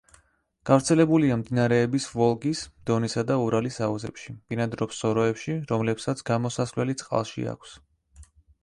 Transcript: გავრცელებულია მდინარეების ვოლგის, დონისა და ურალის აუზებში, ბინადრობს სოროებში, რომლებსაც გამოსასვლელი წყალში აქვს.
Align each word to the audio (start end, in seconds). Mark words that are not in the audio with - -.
გავრცელებულია 0.67 1.35
მდინარეების 1.41 2.07
ვოლგის, 2.19 2.63
დონისა 2.91 3.25
და 3.33 3.37
ურალის 3.43 3.77
აუზებში, 3.89 4.35
ბინადრობს 4.55 5.03
სოროებში, 5.05 5.61
რომლებსაც 5.75 6.29
გამოსასვლელი 6.33 6.99
წყალში 7.05 7.49
აქვს. 7.55 7.81